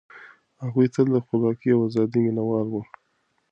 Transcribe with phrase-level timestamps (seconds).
[0.63, 2.81] هغوی تل د خپلواکۍ او ازادۍ مينه وال وو.